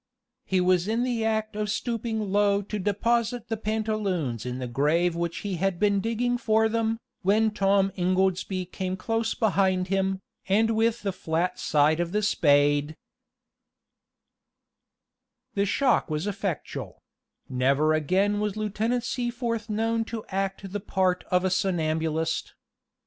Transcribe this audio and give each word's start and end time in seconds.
He 0.45 0.59
was 0.59 0.87
in 0.87 1.03
the 1.03 1.23
act 1.23 1.55
of 1.55 1.69
stooping 1.69 2.31
low 2.31 2.63
to 2.63 2.79
deposit 2.79 3.49
the 3.49 3.55
pantaloons 3.55 4.47
in 4.47 4.57
the 4.57 4.65
grave 4.65 5.15
which 5.15 5.41
he 5.45 5.57
had 5.57 5.77
been 5.79 5.99
digging 5.99 6.39
for 6.39 6.67
them, 6.67 6.97
when 7.21 7.51
Tom 7.51 7.91
Ingoldsby 7.95 8.65
came 8.71 8.97
close 8.97 9.35
behind 9.35 9.89
him, 9.89 10.19
and 10.49 10.71
with 10.75 11.03
the 11.03 11.11
flat 11.11 11.59
side 11.59 11.99
of 11.99 12.13
the 12.13 12.23
spade 12.23 12.95
The 15.53 15.67
shock 15.67 16.09
was 16.09 16.25
effectual; 16.25 16.97
never 17.47 17.93
again 17.93 18.39
was 18.39 18.57
Lieutenant 18.57 19.03
Seaforth 19.03 19.69
known 19.69 20.03
to 20.05 20.25
act 20.29 20.71
the 20.71 20.79
part 20.79 21.23
of 21.29 21.45
a 21.45 21.51
somnambulist. 21.51 22.55